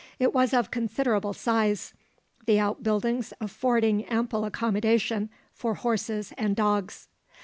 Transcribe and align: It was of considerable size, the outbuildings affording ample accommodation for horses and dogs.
It 0.17 0.33
was 0.33 0.51
of 0.51 0.71
considerable 0.71 1.31
size, 1.31 1.93
the 2.47 2.59
outbuildings 2.59 3.33
affording 3.39 4.03
ample 4.05 4.45
accommodation 4.45 5.29
for 5.53 5.75
horses 5.75 6.33
and 6.39 6.55
dogs. 6.55 7.07